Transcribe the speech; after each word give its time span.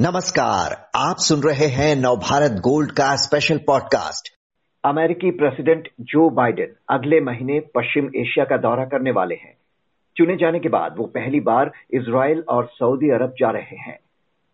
नमस्कार, 0.00 0.74
आप 0.96 1.16
सुन 1.18 1.40
रहे 1.42 1.66
हैं 1.66 1.94
नवभारत 1.96 2.52
गोल्ड 2.60 2.90
का 2.90 3.08
स्पेशल 3.16 3.58
पॉडकास्ट 3.58 4.28
अमेरिकी 4.84 5.30
प्रेसिडेंट 5.30 5.88
जो 6.00 6.28
बाइडेन 6.30 6.72
अगले 6.90 7.20
महीने 7.20 7.58
पश्चिम 7.74 8.08
एशिया 8.16 8.44
का 8.44 8.56
दौरा 8.56 8.84
करने 8.84 9.10
वाले 9.10 9.34
हैं। 9.34 9.52
चुने 10.16 10.36
जाने 10.36 10.58
के 10.58 10.68
बाद 10.68 10.94
वो 10.98 11.06
पहली 11.06 11.40
बार 11.40 11.72
इसराइल 11.92 12.42
और 12.48 12.70
सऊदी 12.72 13.10
अरब 13.10 13.34
जा 13.40 13.50
रहे 13.50 13.76
हैं। 13.80 13.98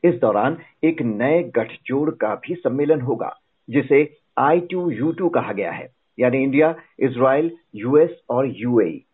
इस 0.04 0.14
दौरान 0.20 0.56
एक 0.84 1.02
नए 1.02 1.43
गठजोड़ 1.56 2.10
का 2.10 2.34
भी 2.34 2.54
सम्मेलन 2.54 3.00
होगा, 3.00 3.32
जिसे 3.68 4.02
आई 4.38 4.60
टू 4.60 4.90
यू 4.90 5.12
टू 5.12 5.28
कहा 5.28 5.52
गया 5.52 5.72
है, 5.72 5.88
यानी 6.18 6.42
इंडिया 6.42 6.74
इसराइल 7.00 7.56
यूएस 7.74 8.20
और 8.30 8.52
यूएई 8.56 9.04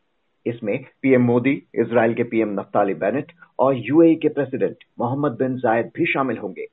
इसमें 0.47 0.85
पीएम 1.03 1.23
मोदी 1.23 1.63
इसराइल 1.75 2.15
के 2.15 2.23
पीएम 2.23 2.61
नफ्ताली 2.61 2.95
बेनेट 2.95 3.33
और 3.59 3.75
यूएई 3.77 4.15
के 4.15 4.29
प्रेसिडेंट 4.29 4.77
मोहम्मद 5.01 5.33
बिन 5.33 5.57
जायद 5.57 5.91
भी 5.97 6.07
शामिल 6.07 6.39
होंगे। 6.39 6.67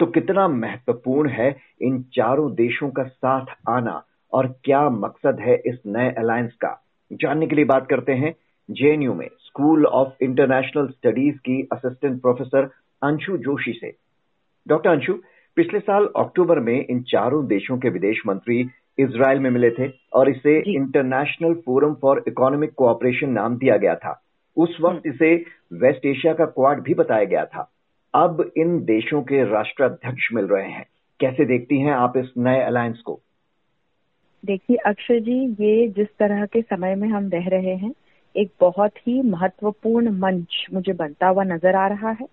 तो 0.00 0.06
कितना 0.06 0.48
महत्वपूर्ण 0.48 1.28
है 1.28 1.56
इन 1.82 2.02
चारों 2.02 2.54
देशों 2.54 2.90
का 2.90 3.02
साथ 3.02 3.46
आना 3.68 4.04
और 4.32 4.46
क्या 4.64 4.88
मकसद 4.88 5.40
है 5.40 5.62
इस 5.66 5.78
नए 5.86 6.10
अलायंस 6.10 6.52
का? 6.52 6.86
जानने 7.12 7.46
के 7.46 7.56
लिए 7.56 7.64
बात 7.64 7.86
करते 7.90 8.12
हैं 8.12 8.34
जेएनयू 8.70 9.14
में 9.14 9.28
स्कूल 9.40 9.86
ऑफ़ 9.86 10.08
इंटरनेशनल 10.22 10.86
स्टडीज़ 10.86 11.36
की 11.36 11.68
असिस्टेंट 11.72 12.20
प्रोफेसर 12.20 12.70
अंशु 13.02 13.36
जोशी 13.36 13.72
से। 13.72 13.96
डॉक्टर 14.68 14.90
अंशु, 14.90 15.14
पिछले 15.56 15.80
साल 15.80 16.08
अक्टूबर 16.16 16.58
में 16.58 16.86
इन 16.86 17.02
चारों 17.02 17.46
देशों 17.46 17.78
के 17.78 17.88
विदेश 17.88 18.22
मंत्री 18.26 18.68
इसराइल 18.98 19.40
में 19.40 19.50
मिले 19.50 19.70
थे 19.70 19.90
और 20.12 20.30
इसे 20.30 20.58
international 20.74 21.54
forum 21.66 21.94
for 21.94 22.22
economic 22.28 22.72
cooperation 22.76 23.30
नाम 23.30 23.56
दिया 23.56 23.76
गया 23.76 23.94
था। 23.94 24.20
उस 24.56 24.76
वक्त 24.80 25.06
इसे 25.06 25.34
वेस्ट 25.74 26.06
एशिया 26.06 26.32
का 26.34 26.44
क्वाड 26.46 26.82
भी 26.82 26.94
बताया 26.94 27.24
गया 27.24 27.44
था। 27.44 27.70
अब 28.14 28.50
इन 28.56 28.78
देशों 28.84 29.22
के 29.22 29.42
राष्ट्राध्यक्ष 29.44 30.28
मिल 30.32 30.44
रहे 30.44 30.70
हैं। 30.70 30.86
कैसे 31.20 31.44
देखती 31.44 31.80
हैं 31.80 31.92
आप 31.92 32.16
इस 32.16 32.32
नए 32.38 32.60
अलायंस 32.60 33.00
को? 33.00 33.20
देखिए 34.44 34.76
अक्षय 34.76 35.20
जी 35.20 35.38
ये 35.60 35.88
जिस 35.88 36.08
तरह 36.18 36.44
के 36.46 36.60
समय 36.62 36.94
में 36.94 37.08
हम 37.08 37.28
रह 37.28 37.48
रहे 37.48 37.74
हैं 37.74 37.92
एक 38.34 38.50
बहुत 38.60 38.96
ही 38.98 39.20
महत्वपूर्ण 39.22 40.10
मंच 40.18 40.66
मुझे 40.74 40.92
बनता 40.92 41.28
हुआ 41.28 41.44
नज़र 41.44 41.76
आ 41.76 41.86
रहा 41.86 42.10
है। 42.10 42.26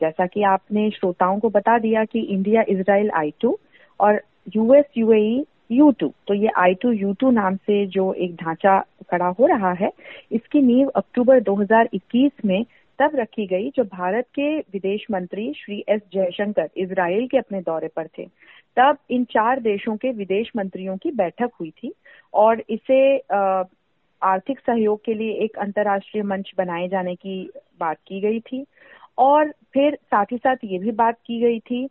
जैसा 0.00 0.26
कि 0.26 0.42
आपने 0.42 0.90
श्रोताओं 0.90 1.38
को 1.40 1.48
बता 1.48 1.78
दिया 1.78 2.04
कि 2.04 2.20
इंडिया 2.20 2.62
इसराइल 2.68 3.10
आई 3.10 3.32
टू 3.40 3.58
और 4.00 4.20
यूएस 4.56 4.84
यूएई 4.98 5.44
यू 5.70 5.90
टू 6.00 6.08
तो 6.26 6.34
ये 6.34 6.50
आई 6.58 6.74
टू 6.82 6.90
यू 6.92 7.12
टू 7.20 7.30
नाम 7.30 7.56
से 7.56 7.84
जो 7.88 8.12
एक 8.14 8.34
ढांचा 8.36 8.78
खड़ा 9.10 9.26
हो 9.38 9.46
रहा 9.46 9.72
है, 9.72 9.90
इसकी 10.32 10.62
नींव 10.62 10.88
अक्टूबर 10.96 11.40
2021 11.42 12.44
में 12.44 12.64
तब 12.98 13.10
रखी 13.14 13.46
गई 13.46 13.70
जो 13.76 13.84
भारत 13.86 14.26
के 14.34 14.58
विदेश 14.58 15.06
मंत्री 15.10 15.52
श्री 15.56 15.84
एस 15.88 16.00
जयशंकर 16.14 16.68
इसराइल 16.76 17.26
के 17.28 17.38
अपने 17.38 17.60
दौरे 17.60 17.88
पर 17.96 18.06
थे। 18.18 18.24
तब 18.76 18.96
इन 19.10 19.24
चार 19.24 19.60
देशों 19.60 19.96
के 19.96 20.10
विदेश 20.12 20.50
मंत्रियों 20.56 20.96
की 20.96 21.10
बैठक 21.12 21.50
हुई 21.60 21.70
थी 21.78 21.92
और 22.34 22.62
इसे 22.70 23.00
आर्थिक 24.22 24.58
सहयोग 24.58 25.04
के 25.04 25.14
लिए 25.14 25.32
एक 25.44 25.58
अंतर्राष्ट्रीय 25.58 26.24
मंच 26.24 26.52
बनाए 26.58 26.88
जाने 26.88 27.14
की 27.14 27.42
बात 27.80 27.98
की 28.06 28.20
गई 28.20 28.40
थी। 28.42 28.64
और 29.18 29.50
फिर 29.74 29.94
साथ 29.94 30.32
ही 30.32 30.36
साथ 30.36 30.56
ये 30.64 30.78
भी 30.78 30.90
बात 30.94 31.16
की 31.26 31.40
गई 31.40 31.58
थी 31.60 31.86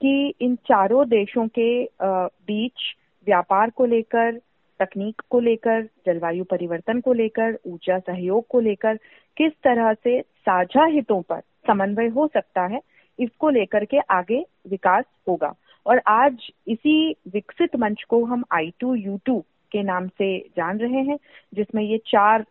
कि 0.00 0.34
इन 0.40 0.54
चारों 0.68 1.06
देशों 1.08 1.46
के 1.58 1.68
बीच 2.02 2.92
व्यापार 3.26 3.70
को 3.70 3.84
लेकर, 3.86 4.40
तकनीक 4.80 5.22
को 5.30 5.40
लेकर, 5.40 5.82
जलवायु 6.06 6.44
परिवर्तन 6.44 7.00
को 7.00 7.12
लेकर, 7.12 7.58
ऊर्जा 7.66 7.98
सहयोग 7.98 8.46
को 8.46 8.60
लेकर, 8.60 8.98
किस 9.36 9.52
तरह 9.52 9.92
से 9.94 10.20
साझा 10.20 10.84
हितों 10.84 11.22
पर 11.22 11.40
समन्वय 11.66 12.06
हो 12.06 12.26
सकता 12.26 12.66
है, 12.66 12.80
इसको 13.20 13.50
लेकर 13.50 13.84
के 13.84 13.98
आगे 13.98 14.44
विकास 14.68 15.04
होगा। 15.28 15.54
और 15.86 16.02
आज 16.06 16.52
इसी 16.68 17.16
विकसित 17.32 17.76
मंच 17.76 18.02
को 18.02 18.24
हम 18.24 18.44
आई 18.52 18.72
टू 18.80 18.94
यू 18.94 19.20
टू 19.24 19.44
के 19.72 19.82
नाम 19.82 20.08
से 20.08 20.38
जान 20.38 20.78
रहे 20.78 21.02
हैं, 21.02 21.18
जिसमें 21.54 21.82
ये 21.82 21.98
चार 22.06 22.42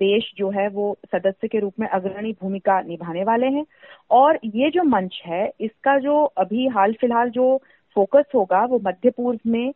देश 0.00 0.32
जो 0.36 0.50
है 0.50 0.68
वो 0.68 0.98
सदस्य 1.14 1.48
के 1.48 1.58
रूप 1.58 1.74
में 1.80 1.88
अग्रणी 1.88 2.32
भूमिका 2.32 2.80
निभाने 2.80 3.24
वाले 3.24 3.46
हैं। 3.46 3.64
और 4.10 4.38
ये 4.44 4.70
जो 4.70 4.82
मंच 4.82 5.22
है, 5.26 5.52
इसका 5.60 5.98
जो 5.98 6.24
अभी 6.24 6.66
हाल 6.66 6.92
फ़िलहाल 6.92 7.30
जो 7.30 7.62
फोकस 7.94 8.24
होगा, 8.34 8.64
वो 8.64 8.80
मध्य 8.84 9.10
पूर्व 9.10 9.38
में 9.46 9.72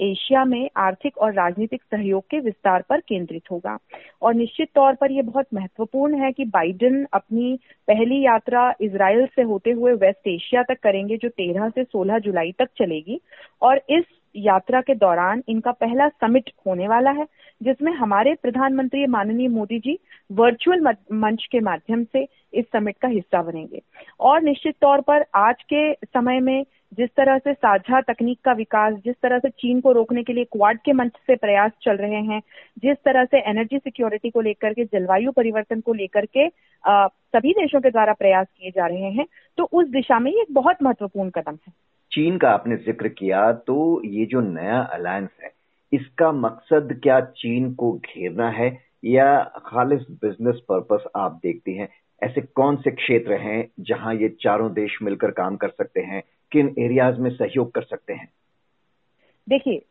एशिया 0.00 0.44
में 0.44 0.70
आर्थिक 0.76 1.18
और 1.18 1.32
राजनीतिक 1.32 1.82
सहयोग 1.82 2.24
के 2.30 2.40
विस्तार 2.40 2.84
पर 2.88 3.00
केंद्रित 3.00 3.42
होगा। 3.50 3.78
और 4.22 4.34
निश्चित 4.34 4.68
तौर 4.74 4.94
पर 4.94 5.12
यह 5.12 5.22
बहुत 5.22 5.46
महत्वपूर्ण 5.54 6.22
है 6.22 6.32
कि 6.32 6.44
बाइडेन 6.44 7.06
अपनी 7.12 7.58
पहली 7.88 8.24
यात्रा 8.24 8.74
इसराइल 8.80 9.26
से 9.26 9.42
होते 9.42 9.70
हुए 9.70 9.92
वेस्ट 9.92 10.28
एशिया 10.28 10.62
तक 10.62 10.80
करेंगे, 10.82 11.16
जो 11.16 11.28
13 11.28 11.68
से 11.68 11.84
16 11.84 12.18
जुलाई 12.18 12.52
तक 12.52 12.68
चलेगी। 12.78 13.20
और 13.62 13.82
इस 13.90 14.04
यात्रा 14.36 14.80
के 14.80 14.94
दौरान 14.94 15.42
इनका 15.48 15.72
पहला 15.72 16.08
समिट 16.08 16.50
होने 16.66 16.88
वाला 16.88 17.10
है, 17.10 17.26
जिसमें 17.62 17.92
हमारे 17.92 18.34
प्रधानमंत्री 18.34 19.06
माननीय 19.06 19.48
मोदी 19.48 19.78
जी 19.78 19.98
वर्चुअल 20.32 20.80
मंच 21.12 21.46
के 21.52 21.60
माध्यम 21.60 22.04
से 22.04 22.26
इस 22.54 22.64
समिट 22.64 22.96
का 22.98 23.08
हिस्सा 23.08 23.42
बनेंगे। 23.42 23.82
और 24.20 24.42
निश्चित 24.42 24.74
तौर 24.80 25.00
पर 25.00 25.24
आज 25.34 25.62
के 25.62 25.92
समय 25.94 26.40
में 26.40 26.64
जिस 26.92 27.08
तरह 27.10 27.38
से 27.38 27.52
साझा 27.54 28.00
तकनीक 28.02 28.38
का 28.44 28.52
विकास, 28.54 28.94
जिस 29.04 29.14
तरह 29.16 29.38
से 29.38 29.48
चीन 29.50 29.80
को 29.80 29.92
रोकने 29.92 30.22
के 30.22 30.32
लिए 30.32 30.44
क्वाड 30.46 30.78
के 30.80 30.92
मंच 30.92 31.12
से 31.26 31.36
प्रयास 31.36 31.72
चल 31.82 31.96
रहे 31.96 32.20
हैं, 32.22 32.40
जिस 32.78 32.96
तरह 33.04 33.24
से 33.24 33.38
एनर्जी 33.50 33.78
सिक्योरिटी 33.78 34.30
को 34.30 34.40
लेकर 34.40 34.72
के, 34.72 34.84
जलवायु 34.86 35.32
परिवर्तन 35.32 35.80
को 35.80 35.92
लेकर 35.94 36.26
के 36.28 36.48
सभी 36.84 37.52
देशों 37.52 37.80
के 37.80 37.90
द्वारा 37.90 38.12
प्रयास 38.14 38.46
किए 38.48 38.70
जा 38.70 38.86
रहे 38.86 39.10
हैं 39.12 39.26
तो 39.58 39.64
उस 39.72 39.88
दिशा 39.90 40.18
में 40.18 40.30
ये 40.32 40.40
एक 40.42 40.54
बहुत 40.54 40.82
महत्वपूर्ण 40.82 41.30
कदम 41.30 41.58
है। 41.66 41.72
चीन 42.12 42.36
का 42.38 42.50
आपने 42.50 42.76
ज़िक्र 42.78 43.08
किया 43.10 43.50
तो 43.52 44.02
ये 44.06 44.26
जो 44.26 44.40
नया 44.42 44.78
अलायंस 44.80 45.28
है, 45.42 45.50
इसका 45.92 46.30
मकसद 46.34 46.98
क्या 47.02 47.20
चीन 47.36 47.72
को 47.74 47.92
घेरना 47.94 48.48
है, 48.50 48.68
या 49.04 49.42
खालिश 49.66 50.06
बिज़नेस 50.22 50.60
पर्पस 50.68 51.04
आप 51.16 51.38
देखती 51.42 51.74
हैं, 51.74 51.88
ऐसे 52.22 52.40
कौन 52.40 52.76
से 52.76 52.90
क्षेत्र 52.92 53.38
हैं 53.38 53.66
जहाँ 53.82 54.14
ये 54.14 54.28
चारों 54.40 54.72
देश 54.74 54.98
मिलकर 55.02 55.30
काम 55.32 55.56
कर 55.56 55.68
सकते 55.70 56.00
हैं 56.02 56.22
किन 56.52 56.74
एरियाज़ 56.78 57.20
में 57.20 57.30
सहयोग 57.30 57.70
कर 57.72 57.82
सकते 57.82 58.12
हैं? 58.12 58.28
देखिए 59.48 59.82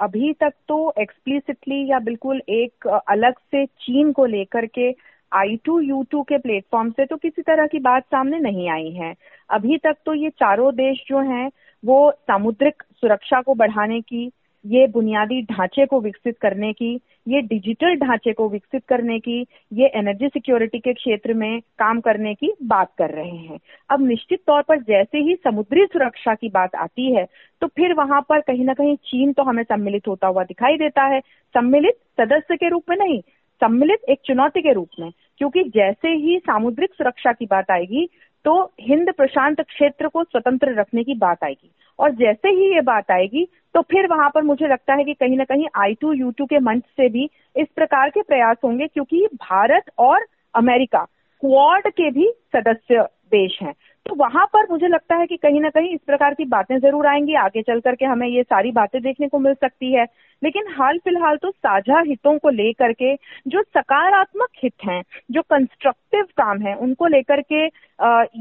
अभी 0.00 0.32
तक 0.32 0.52
तो 0.68 0.92
एक्सप्लिसिटली 0.98 1.86
या 1.90 1.98
बिल्कुल 1.98 2.42
एक 2.48 2.86
अलग 3.08 3.38
से 3.52 3.64
चीन 3.66 4.12
को 4.12 4.24
लेकर 4.26 4.66
के 4.66 4.90
आई 5.32 5.56
टू 5.64 5.78
यू 5.80 6.02
टू 6.10 6.22
के 6.22 6.38
प्लेटफॉर्म 6.38 6.90
से 6.90 7.04
तो 7.06 7.16
किसी 7.16 7.42
तरह 7.42 7.66
की 7.66 7.78
बात 7.78 8.04
सामने 8.04 8.38
नहीं 8.38 8.68
आई 8.70 8.90
है। 8.90 9.14
अभी 9.50 9.78
तक 9.78 9.96
तो 10.06 10.14
ये 10.14 10.30
चारों 10.30 10.74
देश 10.74 11.04
जो 11.08 11.20
हैं, 11.30 11.50
वो 11.84 12.10
सामुद्रिक 12.10 12.82
सुरक्षा 12.92 13.40
को 13.40 13.54
बढ़ाने 13.54 14.00
की, 14.00 14.30
ये 14.66 14.86
बुनियादी 14.86 15.42
ढांचे 15.42 15.86
को 15.86 16.00
विकसित 16.00 16.38
करने 16.38 16.72
की 16.72 16.96
ये 17.26 17.40
डिजिटल 17.42 17.94
ढांचे 17.96 18.32
को 18.32 18.48
विकसित 18.48 18.82
करने 18.88 19.18
की, 19.18 19.40
ये 19.72 19.86
एनर्जी 19.96 20.28
सिक्योरिटी 20.28 20.78
के 20.78 20.92
क्षेत्र 20.92 21.34
में 21.34 21.60
काम 21.78 22.00
करने 22.00 22.32
की 22.34 22.52
बात 22.62 22.92
कर 22.98 23.10
रहे 23.10 23.36
हैं। 23.36 23.58
अब 23.90 24.06
निश्चित 24.06 24.42
तौर 24.46 24.62
पर 24.62 24.80
जैसे 24.82 25.18
ही 25.18 25.34
समुद्री 25.44 25.84
सुरक्षा 25.84 26.34
की 26.34 26.48
बात 26.48 26.74
आती 26.76 27.12
है 27.14 27.26
तो 27.62 27.66
फिर 27.66 27.94
वहाँ 27.94 28.20
पर 28.28 28.40
कहीं 28.40 28.64
ना 28.64 28.74
कहीं 28.74 28.96
चीन 29.04 29.32
तो 29.32 29.42
हमें 29.42 29.62
सम्मिलित 29.62 30.08
होता 30.08 30.26
हुआ 30.26 30.44
दिखाई 30.44 30.76
देता 30.76 31.04
है। 31.04 31.20
सम्मिलित 31.54 31.98
सदस्य 32.20 32.56
के 32.56 32.68
रूप 32.68 32.90
में 32.90 32.96
नहीं, 32.96 33.20
सम्मिलित 33.60 34.04
एक 34.08 34.20
चुनौती 34.24 34.62
के 34.62 34.72
रूप 34.72 34.88
में, 35.00 35.10
क्योंकि 35.38 35.62
जैसे 35.64 36.08
ही 36.16 36.38
सामुद्रिक 36.38 36.94
सुरक्षा 36.94 37.32
की 37.32 37.46
बात 37.46 37.70
आएगी 37.70 38.08
तो 38.44 38.62
हिंद 38.80 39.12
प्रशांत 39.12 39.60
क्षेत्र 39.60 40.08
को 40.08 40.22
स्वतंत्र 40.24 40.74
रखने 40.74 41.04
की 41.04 41.14
बात 41.16 41.44
आएगी। 41.44 41.70
और 42.02 42.10
जैसे 42.10 42.48
ही 42.48 42.74
ये 42.74 42.80
बात 42.80 43.10
आएगी 43.10 43.46
तो 43.74 43.80
फिर 43.82 44.06
वहाँ 44.06 44.30
पर 44.34 44.42
मुझे 44.42 44.68
लगता 44.68 44.94
है 44.94 45.04
कि 45.04 45.14
कहीं 45.14 45.36
ना 45.36 45.44
कहीं 45.44 45.66
आई 45.76 45.94
टू 45.94 46.12
यू 46.12 46.30
टू 46.30 46.46
के 46.46 46.58
मंच 46.58 46.82
से 46.96 47.08
भी 47.08 47.28
इस 47.56 47.68
प्रकार 47.76 48.10
के 48.10 48.22
प्रयास 48.22 48.56
होंगे, 48.64 48.86
क्योंकि 48.86 49.26
भारत 49.34 49.90
और 49.98 50.26
अमेरिका, 50.54 51.04
क्वाड 51.42 51.88
के 51.88 52.10
भी 52.10 52.28
सदस्य 52.56 53.02
देश 53.32 53.58
हैं। 53.62 53.74
तो 54.06 54.14
वहाँ 54.16 54.44
पर 54.52 54.66
मुझे 54.70 54.88
लगता 54.88 55.16
है 55.16 55.26
कि 55.26 55.36
कहीं 55.36 55.60
ना 55.60 55.68
कहीं 55.70 55.94
इस 55.94 56.00
प्रकार 56.06 56.34
की 56.34 56.44
बातें 56.44 56.78
ज़रूर 56.78 57.06
आएँगी। 57.06 57.34
आगे 57.36 57.62
चल 57.62 57.80
करके 57.80 58.04
हमें 58.04 58.26
ये 58.28 58.42
सारी 58.42 58.70
बातें 58.72 59.00
देखने 59.02 59.28
को 59.28 59.38
मिल 59.38 59.54
सकती 59.54 59.92
है। 59.92 60.06
लेकिन 60.42 60.64
हाल 60.70 60.98
फ़िलहाल 60.98 61.36
तो 61.36 61.50
साझा 61.50 62.00
हितों 62.06 62.36
को 62.38 62.50
लेकर 62.50 62.92
के 62.92 63.14
जो 63.48 63.62
सकारात्मक 63.64 64.48
हित 64.62 64.72
हैं, 64.84 65.02
जो 65.30 65.42
कंस्ट्रक्टिव 65.42 66.24
काम 66.36 66.62
है, 66.62 66.74
उनको 66.76 67.06
लेकर 67.06 67.40
के 67.42 67.64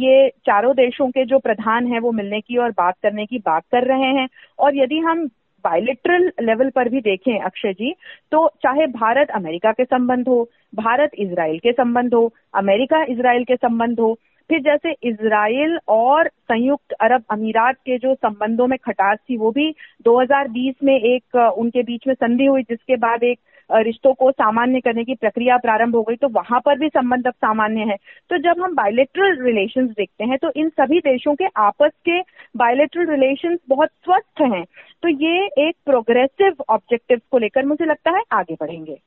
ये 0.06 0.30
चारों 0.46 0.74
देशों 0.76 1.10
के 1.10 1.26
जो 1.26 1.40
प्रधान 1.40 1.88
हैं, 1.88 2.00
वो 2.00 2.12
मिलने 2.12 2.40
की 2.42 2.58
और 2.58 2.72
बात 2.72 2.96
करने 3.04 3.26
की 3.26 3.40
बात 3.40 3.64
कर 3.72 3.88
रहे 3.88 4.10
हैं। 4.12 4.28
और 4.60 4.78
यदि 4.78 4.98
हम 5.00 5.26
बायोलिट्रल 5.64 6.32
लेवल 6.42 6.70
पर 6.70 6.90
भी 6.90 7.00
देखें, 7.02 7.40
अक्षय 7.40 7.74
जी 7.74 7.94
तो 8.32 8.48
चाहे 8.64 8.88
भारत 8.90 9.32
अमेरिका 9.32 9.72
के 9.72 9.84
संबंध 9.86 10.28
हो, 10.28 10.50
भारत 10.76 11.12
इसराइल 11.16 11.60
के 11.60 11.72
संबंध 11.74 12.14
हो, 12.14 12.32
अमेरिका 12.56 13.04
इसराइल 13.06 13.44
के 13.44 13.56
संबंध 13.58 14.00
हो 14.00 14.18
फिर 14.52 14.60
जैसे 14.62 14.92
इसराइल 15.04 15.78
और 15.88 16.28
संयुक्त 16.28 16.94
अरब 17.02 17.24
अमीरात 17.32 17.76
के 17.78 17.98
जो 17.98 18.14
संबंधों 18.16 18.66
में 18.68 18.78
खटास 18.80 19.18
थी, 19.20 19.38
वो 19.38 19.52
भी 19.52 19.70
2020 20.06 20.74
में 20.84 20.94
एक, 20.96 21.36
उनके 21.58 21.84
बीच 21.84 22.08
में 22.08 22.14
संधि 22.14 22.46
हुई, 22.46 22.64
जिसके 22.64 22.96
बाद 22.98 23.24
एक 23.24 23.40
रिश्तों 23.70 24.14
को 24.14 24.32
सामान्य 24.32 24.80
करने 24.80 25.04
की 25.04 25.16
प्रक्रिया 25.16 25.58
प्रारंभ 25.58 25.96
हो 25.96 26.02
गई। 26.04 26.16
तो 26.16 26.28
वहाँ 26.30 26.60
पर 26.60 26.78
भी 26.80 26.88
संबंध 26.90 27.28
अब 27.28 27.34
सामान्य 27.34 27.82
है। 27.82 27.96
तो 28.30 28.38
जब 28.38 28.62
हम 28.64 28.76
बायोलेट्रल 28.76 29.42
रिलेशन 29.44 29.88
देखते 29.90 30.24
हैं 30.24 30.38
तो 30.38 30.52
इन 30.56 30.70
सभी 30.72 31.00
देशों 31.00 31.36
के 31.36 31.46
आपस 31.58 31.92
के 32.06 32.20
बायोलेट्रल 32.58 33.10
रिलेशन 33.12 33.58
बहुत 33.70 33.90
स्वस्थ 34.06 34.42
हैं। 34.44 34.64
तो 35.04 35.10
ये 35.10 35.48
एक 35.68 35.76
प्रोग्रेसिव 35.86 36.64
ऑब्जेक्टिव 36.70 37.22
को 37.32 37.38
लेकर 37.38 37.66
मुझे 37.66 37.86
लगता 37.86 38.18
है 38.18 38.24
आगे 38.34 38.58
बढ़ेंगे। 38.62 39.00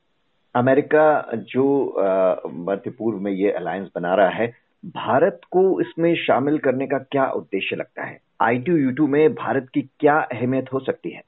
अमेरिका 0.55 1.31
जो 1.49 1.63
मध्य 2.65 2.89
पूर्व 2.89 3.19
में 3.19 3.31
ये 3.31 3.51
अलायंस 3.51 3.89
बना 3.95 4.15
रहा 4.15 4.29
है 4.31 4.53
भारत 4.85 5.41
को 5.51 5.81
इसमें 5.81 6.15
शामिल 6.15 6.57
करने 6.57 6.87
का 6.87 6.97
क्या 7.11 7.25
उद्देश्य 7.27 7.75
लगता 7.75 8.03
है? 8.03 8.19
आई 8.41 8.57
टू 8.91 9.07
में 9.07 9.33
भारत 9.33 9.69
की 9.73 9.81
क्या 9.81 10.17
अहमियत 10.31 10.73
हो 10.73 10.79
सकती 10.79 11.09
है? 11.09 11.21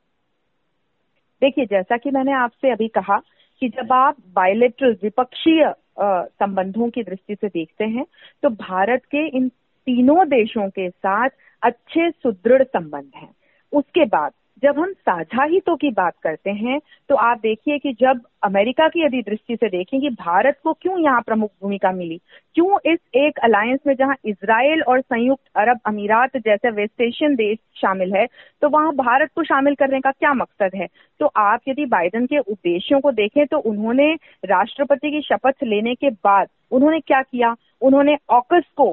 देखिए, 1.41 1.65
जैसा 1.65 1.97
कि 1.97 2.11
मैंने 2.11 2.31
आपसे 2.33 2.71
अभी 2.71 2.87
कहा 2.87 3.17
कि 3.61 3.69
जब 3.69 3.93
आप 3.93 4.15
बायोलेट्रल 4.27 4.93
द्विपक्षीय 4.93 5.73
संबंधों 5.99 6.89
की 6.89 7.03
दृष्टि 7.03 7.35
से 7.35 7.47
देखते 7.47 7.85
हैं 7.85 8.05
तो 8.43 8.49
भारत 8.49 9.05
के 9.05 9.27
इन 9.27 9.47
तीनों 9.87 10.27
देशों 10.27 10.69
के 10.69 10.89
साथ 10.89 11.29
अच्छे 11.61 12.09
सुदृढ़ 12.11 12.63
संबंध 12.63 13.11
हैं। 13.15 13.29
उसके 13.73 14.05
बाद 14.05 14.31
जब 14.63 14.79
हम 14.79 14.91
साझा 14.99 15.43
हितों 15.43 15.75
की 15.77 15.89
बात 15.91 16.13
करते 16.23 16.49
हैं 16.51 16.79
तो 17.09 17.15
आप 17.15 17.39
देखिए 17.39 17.77
कि 17.77 17.91
जब 17.93 18.21
अमेरिका 18.43 18.87
की 18.87 19.03
यदि 19.05 19.21
दृष्टि 19.21 19.55
से 19.55 19.67
देखें 19.69 19.99
कि 20.01 20.09
भारत 20.11 20.59
को 20.63 20.73
क्यों 20.73 20.97
यहाँ 20.99 21.21
प्रमुख 21.21 21.49
भूमिका 21.61 21.91
मिली, 21.91 22.19
क्यों 22.55 22.77
इस 22.85 22.99
एक 23.15 23.39
अलायंस 23.43 23.79
में 23.87 23.93
जहाँ 23.95 24.15
इसराइल 24.25 24.81
और 24.83 25.01
संयुक्त 25.01 25.43
अरब 25.55 25.79
अमीरात 25.85 26.37
जैसे 26.37 26.69
वेस्ट 26.71 27.01
एशियन 27.01 27.35
देश 27.35 27.57
शामिल 27.81 28.13
है 28.13 28.25
तो 28.61 28.69
वहाँ 28.69 28.93
भारत 28.95 29.31
को 29.35 29.43
शामिल 29.43 29.75
करने 29.75 29.99
का 30.01 30.11
क्या 30.11 30.33
मकसद 30.33 30.75
है? 30.75 30.87
तो 31.19 31.25
आप 31.37 31.61
यदि 31.67 31.85
बाइडन 31.87 32.25
के 32.25 32.39
उद्देश्यों 32.39 32.99
को 32.99 33.11
देखें 33.13 33.45
तो 33.47 33.57
उन्होंने 33.61 34.13
राष्ट्रपति 34.45 35.11
की 35.11 35.21
शपथ 35.23 35.63
लेने 35.63 35.95
के 35.95 36.09
बाद 36.09 36.47
उन्होंने 36.71 36.99
क्या 36.99 37.21
किया? 37.21 37.55
उन्होंने 37.81 38.17
ऑकस 38.29 38.63
को 38.75 38.91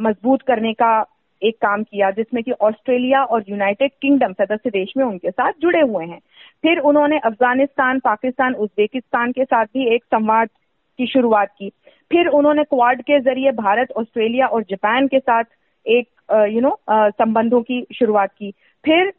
मज़बूत 0.00 0.42
करने 0.42 0.72
का 0.72 1.00
एक 1.42 1.56
काम 1.56 1.82
किया 1.82 2.10
जिसमें 2.10 2.42
कि 2.44 2.52
ऑस्ट्रेलिया 2.52 3.22
और 3.24 3.44
यूनाइटेड 3.48 3.90
किंगडम 4.02 4.32
सदस्य 4.34 4.70
देश 4.70 4.92
में 4.96 5.04
उनके 5.04 5.30
साथ 5.30 5.52
जुड़े 5.62 5.80
हुए 5.80 6.04
हैं। 6.06 6.18
फिर 6.62 6.78
उन्होंने 6.80 7.18
अफ़गानिस्तान, 7.18 7.98
पाकिस्तान, 8.00 8.54
उज्बेकिस्तान 8.54 9.32
के 9.32 9.44
साथ 9.44 9.64
भी 9.66 9.86
एक 9.94 10.04
संवाद 10.04 10.48
की 10.98 11.06
शुरुआत 11.06 11.48
की। 11.58 11.70
फिर 12.10 12.26
उन्होंने 12.28 12.64
क्वाड 12.64 13.02
के 13.02 13.20
ज़रिए 13.20 13.50
भारत, 13.52 13.92
ऑस्ट्रेलिया 13.96 14.46
और 14.46 14.62
जापान 14.62 15.06
के 15.08 15.18
साथ 15.18 15.44
एक 15.86 16.08
यू 16.50 16.60
नो 16.60 16.76
संबंधों 16.90 17.60
की 17.62 17.84
शुरुआत 17.94 18.30
की। 18.30 18.50
फिर 18.84 19.12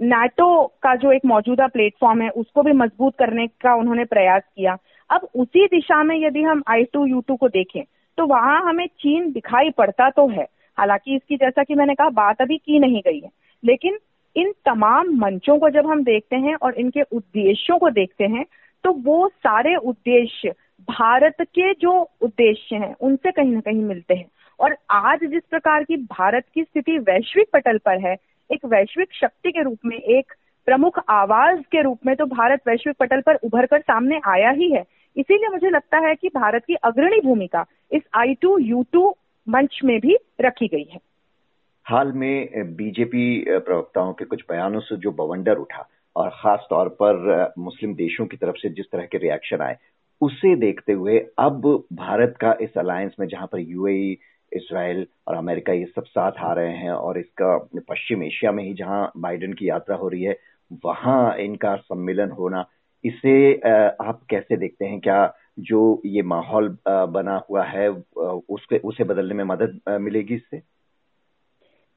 नाटो 0.00 0.64
का 0.82 0.94
जो 0.96 1.12
एक 1.12 1.24
मौजूदा 1.26 1.66
प्लेटफॉर्म 1.66 2.22
है, 2.22 2.28
उसको 2.30 2.62
भी 2.62 2.72
मज़बूत 2.72 3.14
करने 3.18 3.46
का 3.46 3.74
उन्होंने 3.74 4.04
प्रयास 4.04 4.42
किया। 4.56 4.76
अब 5.10 5.28
उसी 5.34 5.66
दिशा 5.66 6.02
में 6.02 6.16
यदि 6.18 6.42
हम 6.42 6.62
आई 6.68 6.84
टू 6.84 7.04
यू 7.06 7.20
टू 7.20 7.36
को 7.36 7.48
देखें 7.50 7.82
तो 8.18 8.26
वहाँ 8.26 8.60
हमें 8.62 8.86
चीन 8.86 9.30
दिखाई 9.32 9.70
पड़ता 9.70 10.08
तो 10.10 10.26
है। 10.28 10.46
हालाँकि 10.78 11.14
इसकी 11.16 11.36
जैसा 11.36 11.62
कि 11.62 11.74
मैंने 11.74 11.94
कहा, 11.94 12.08
बात 12.08 12.42
अभी 12.42 12.56
की 12.56 12.78
नहीं 12.78 13.02
गई 13.06 13.20
है। 13.20 13.30
लेकिन 13.64 13.98
इन 14.36 14.52
तमाम 14.66 15.16
मंचों 15.16 15.58
को 15.58 15.70
जब 15.70 15.86
हम 15.86 16.02
देखते 16.04 16.36
हैं 16.36 16.54
और 16.54 16.74
इनके 16.74 17.02
उद्देश्यों 17.02 17.78
को 17.78 17.90
देखते 17.90 18.24
हैं 18.24 18.44
तो 18.84 18.92
वो 18.92 19.28
सारे 19.28 19.74
उद्देश्य 19.76 20.52
भारत 20.88 21.34
के 21.42 21.72
जो 21.74 21.90
उद्देश्य 22.22 22.76
हैं, 22.76 22.94
उनसे 23.00 23.30
कहीं 23.32 23.52
ना 23.52 23.60
कहीं 23.60 23.82
मिलते 23.82 24.14
हैं। 24.14 24.26
और 24.60 24.76
आज 24.90 25.20
जिस 25.24 25.42
प्रकार 25.50 25.84
की 25.84 25.96
भारत 25.96 26.44
की 26.54 26.62
स्थिति 26.62 26.98
वैश्विक 26.98 27.48
पटल 27.52 27.78
पर 27.78 27.98
है, 28.00 28.16
एक 28.50 28.64
वैश्विक 28.64 29.08
शक्ति 29.14 29.50
के 29.50 29.62
रूप 29.62 29.78
में, 29.84 29.96
एक 29.96 30.32
प्रमुख 30.66 30.98
आवाज़ 31.08 31.60
के 31.62 31.82
रूप 31.82 31.98
में 32.06 32.14
तो 32.16 32.26
भारत 32.26 32.60
वैश्विक 32.68 32.96
पटल 32.96 33.20
पर 33.20 33.34
उभर 33.34 33.66
कर 33.66 33.80
सामने 33.80 34.20
आया 34.26 34.50
ही 34.50 34.70
है। 34.70 34.84
इसीलिए 35.16 35.48
मुझे 35.48 35.70
लगता 35.70 35.98
है 35.98 36.14
कि 36.14 36.28
भारत 36.28 36.64
की 36.64 36.74
अग्रणी 36.74 37.20
भूमिका 37.20 37.64
इस 37.92 38.02
आई 38.14 38.34
टू 38.34 38.58
यू 38.58 38.84
टू 38.92 39.08
मंच 39.48 39.80
में 39.84 39.98
भी 40.00 40.16
रखी 40.40 40.66
गई 40.68 40.88
है। 40.92 41.00
हाल 41.86 42.12
में 42.12 42.74
बीजेपी 42.76 43.44
प्रवक्ताओं 43.50 44.12
के 44.12 44.24
कुछ 44.24 44.42
बयानों 44.50 44.80
से 44.80 44.96
जो 44.96 45.12
बवंडर 45.12 45.56
उठा 45.56 45.88
और 46.16 46.30
खास 46.34 46.66
तौर 46.70 46.88
पर 47.02 47.52
मुस्लिम 47.58 47.94
देशों 47.94 48.26
की 48.26 48.36
तरफ़ 48.36 48.56
से 48.56 48.68
जिस 48.68 48.86
तरह 48.92 49.06
के 49.06 49.18
रिएक्शन 49.18 49.60
आए, 49.60 49.76
उसे 50.20 50.54
देखते 50.56 50.92
हुए 50.92 51.18
अब 51.38 51.84
भारत 51.92 52.34
का 52.40 52.54
इस 52.60 52.76
अलायंस 52.78 53.14
में 53.20 53.26
जहाँ 53.26 53.46
पर 53.46 53.58
यूएई 53.58 54.16
इसराइल 54.52 55.06
और 55.28 55.34
अमेरिका 55.34 55.72
ये 55.72 55.84
सब 55.86 56.04
साथ 56.04 56.32
आ 56.38 56.52
रहे 56.52 56.76
हैं 56.76 56.90
और 56.90 57.18
इसका 57.18 57.56
पश्चिम 57.88 58.22
एशिया 58.22 58.52
में 58.52 58.64
ही 58.64 58.74
जहाँ 58.74 59.10
बाइडेन 59.16 59.52
की 59.52 59.68
यात्रा 59.68 59.96
हो 59.96 60.08
रही 60.08 60.22
है, 60.22 60.36
वहाँ 60.84 61.36
इनका 61.36 61.76
सम्मेलन 61.76 62.30
होना, 62.30 62.64
इसे 63.04 63.54
आप 64.00 64.20
कैसे 64.30 64.56
देखते 64.56 64.84
हैं? 64.84 65.00
क्या 65.00 65.24
जो 65.58 66.00
ये 66.06 66.22
माहौल 66.24 66.76
बना 66.88 67.36
हुआ 67.50 67.64
है 67.64 67.88
उसके, 67.88 68.78
उसे 68.78 69.04
बदलने 69.04 69.34
में 69.34 69.44
मदद 69.44 69.80
मिलेगी 70.00 70.34
इससे? 70.34 70.62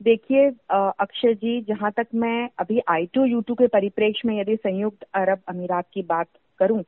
देखिए 0.01 0.47
अक्षय 0.69 1.33
जी, 1.33 1.61
जहाँ 1.61 1.91
तक 1.91 2.07
मैं 2.15 2.49
अभी 2.59 2.79
आई 2.89 3.05
टू 3.05 3.25
यू 3.25 3.41
टू 3.41 3.55
के 3.55 3.67
परिप्रेक्ष्य 3.67 4.27
में 4.27 4.39
यदि 4.39 4.55
संयुक्त 4.55 5.05
अरब 5.15 5.41
अमीरात 5.49 5.85
की 5.93 6.01
बात 6.03 6.27
करूँ 6.59 6.83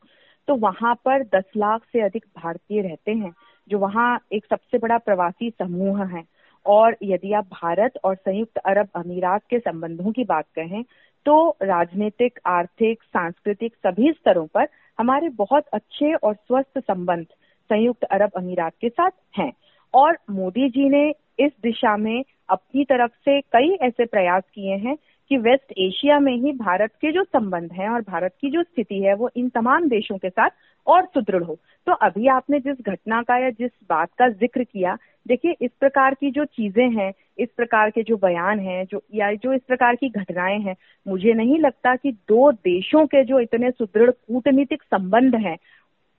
तो 0.48 0.56
वहाँ 0.56 0.94
पर 1.06 1.24
दस 1.26 1.44
लाख 1.58 1.82
से 1.84 2.02
अधिक 2.02 2.26
भारतीय 2.38 2.82
रहते 2.82 3.12
हैं, 3.12 3.34
जो 3.68 3.78
वहाँ 3.80 4.20
एक 4.34 4.46
सबसे 4.46 4.78
बड़ा 4.78 4.98
प्रवासी 4.98 5.50
समूह 5.52 6.04
है। 6.08 6.24
और 6.66 6.96
यदि 7.04 7.34
आप 7.34 7.46
भारत 7.54 7.98
और 8.04 8.16
संयुक्त 8.16 8.58
अरब 8.58 8.90
अमीरात 8.96 9.42
के 9.50 9.60
संबंधों 9.60 10.12
की 10.12 10.24
बात 10.24 10.46
कहें 10.56 10.84
तो 11.26 11.50
राजनीतिक, 11.64 12.40
आर्थिक, 12.46 13.04
सांस्कृतिक 13.04 13.76
सभी 13.78 14.12
स्तरों 14.12 14.46
पर 14.48 14.66
हमारे 15.00 15.30
बहुत 15.30 15.64
अच्छे 15.74 16.14
और 16.14 16.34
स्वस्थ 16.34 16.80
संबंध 16.80 17.26
संयुक्त 17.70 18.04
अरब 18.04 18.32
अमीरात 18.38 18.74
के 18.82 18.90
साथ 18.90 19.12
हैं। 19.38 19.54
और 19.94 20.18
मोदी 20.30 20.70
जी 20.70 20.90
ने 20.90 21.10
इस 21.40 21.52
दिशा 21.64 21.98
में 21.98 22.24
अपनी 22.50 22.84
तरफ़ 22.84 23.12
से 23.12 23.42
कई 23.42 23.78
ऐसे 23.82 24.06
प्रयास 24.06 24.44
किए 24.54 24.76
हैं 24.76 24.96
कि 25.30 25.38
वेस्ट 25.38 25.74
एशिया 25.78 26.20
में 26.20 26.34
ही 26.34 26.52
भारत 26.52 26.92
के 27.02 27.12
जो 27.12 27.24
संबंध 27.24 27.72
हैं 27.74 27.90
और 27.90 28.02
भारत 28.02 28.36
की 28.42 28.50
जो 28.50 28.64
स्थिति 28.64 29.00
है, 29.04 29.14
वो 29.14 29.30
इन 29.36 29.50
तमाम 29.50 29.88
देशों 29.88 30.18
के 30.18 30.30
साथ 30.30 30.50
और 30.88 31.06
सुदृढ़ 31.06 31.44
हो। 31.44 31.58
तो 31.88 31.94
अभी 31.94 32.28
आपने 32.28 32.60
जिस 32.60 32.78
घटना 32.82 33.22
का 33.22 33.38
या 33.38 33.50
जिस 33.50 33.72
बात 33.90 34.10
का 34.20 34.30
ज़िक्र 34.30 34.64
किया 34.64 34.98
देखिए, 35.28 35.56
इस 35.62 35.72
प्रकार 35.80 36.14
की 36.14 36.32
जो 36.32 36.46
चीज़ें 36.46 36.90
हैं, 36.92 37.14
इस 37.40 37.50
प्रकार 37.58 37.90
के 37.90 38.04
जो 38.04 38.18
बयान 38.18 38.60
हैं, 38.60 38.86
जो, 38.86 39.04
या 39.14 39.34
जो 39.34 39.54
इस 39.54 39.62
प्रकार 39.68 39.96
की 39.96 40.10
घटनाएँ 40.10 40.60
हैं, 40.60 40.76
मुझे 41.08 41.34
नहीं 41.34 41.60
लगता 41.60 41.96
कि 41.96 42.12
दो 42.12 42.52
देशों 42.52 43.06
के 43.06 43.24
जो 43.24 43.40
इतने 43.40 43.72
सुदृढ़ 43.72 44.12
कूटनीतिक 44.12 44.84
संबंध 44.84 45.36
हैं, 45.36 45.58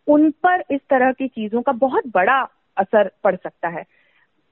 उन 0.07 0.31
पर 0.31 0.65
इस 0.71 0.81
तरह 0.91 1.13
की 1.13 1.29
चीज़ों 1.29 1.63
का 1.63 1.73
बहुत 1.73 2.05
बड़ा 2.07 2.49
असर 2.77 3.11
पड़ 3.25 3.37
सकता 3.37 3.69
है। 3.69 3.85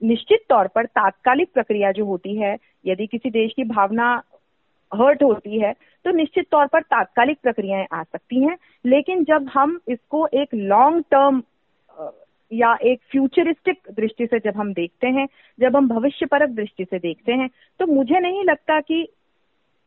निश्चित 0.03 0.41
तौर 0.49 0.69
पर 0.69 0.87
तात्कालिक 0.87 1.53
प्रक्रिया 1.55 1.93
जो 1.93 2.05
होती 2.05 2.37
है, 2.37 2.57
यदि 2.87 3.07
किसी 3.07 3.31
देश 3.31 3.53
की 3.57 3.65
भावना 3.65 4.23
हर्ट 4.95 5.23
होती 5.23 5.61
है 5.61 5.75
तो 6.05 6.11
निश्चित 6.11 6.47
तौर 6.51 6.67
पर 6.67 6.83
तात्कालिक 6.83 7.39
प्रक्रियाएँ 7.43 7.87
आ 7.93 8.03
सकती 8.03 8.43
हैं, 8.45 8.57
लेकिन 8.87 9.25
जब 9.25 9.51
हम 9.55 9.81
इसको 9.89 10.27
एक 10.27 10.49
लॉन्ग 10.55 11.05
टर्म 11.11 11.43
या 12.53 12.77
एक 12.83 13.01
फ्यूचरिस्टिक 13.11 13.81
दृष्टि 13.97 14.27
से 14.27 14.39
जब 14.39 14.57
हम 14.57 14.73
देखते 14.73 15.07
हैं, 15.07 15.27
जब 15.61 15.77
हम 15.77 15.89
भविष्य 15.89 16.27
परक 16.27 16.49
दृष्टि 16.49 16.85
से 16.85 16.99
देखते 16.99 17.33
हैं 17.33 17.49
तो 17.81 17.87
मुझे 17.87 18.21
नहीं 18.21 18.45
लगता 18.45 18.81
कि 18.81 19.03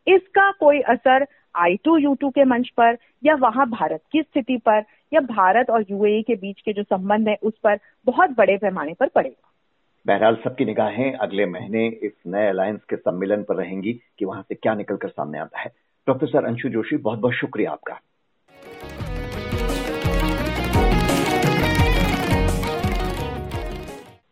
इसका 0.07 0.51
कोई 0.51 0.79
असर 0.81 1.25
आई 1.55 1.75
टू 1.75 1.97
यू 1.97 2.13
टू 2.13 2.29
के 2.29 2.43
मंच 2.43 2.69
पर 2.69 2.97
या 3.23 3.35
वहाँ 3.35 3.69
भारत 3.69 4.01
की 4.11 4.21
स्थिति 4.21 4.57
पर 4.57 4.83
या 5.13 5.19
भारत 5.19 5.69
और 5.69 5.85
यूएई 5.91 6.21
के 6.21 6.35
बीच 6.35 6.61
के 6.61 6.73
जो 6.73 6.83
संबंध 6.83 7.27
है, 7.27 7.37
उस 7.43 7.53
पर 7.63 7.79
बहुत 8.05 8.29
बड़े 8.37 8.57
पैमाने 8.57 8.93
पर 8.93 9.07
पड़ेगा। 9.07 9.49
बहरहाल, 10.07 10.35
सबकी 10.35 10.65
निगाहें 10.65 11.13
अगले 11.13 11.45
महीने 11.45 11.87
इस 11.87 12.11
नए 12.27 12.47
अलायंस 12.47 12.79
के 12.89 12.95
सम्मेलन 12.95 13.43
पर 13.43 13.55
रहेंगी 13.55 13.93
कि 14.19 14.25
वहाँ 14.25 14.41
से 14.41 14.55
क्या 14.55 14.73
निकलकर 14.75 15.09
सामने 15.09 15.39
आता 15.39 15.59
है। 15.59 15.71
प्रोफेसर 16.05 16.45
अंशु 16.45 16.69
जोशी 16.69 16.97
बहुत 16.97 17.19
बहुत 17.19 17.33
शुक्रिया 17.33 17.71
आपका। 17.71 17.99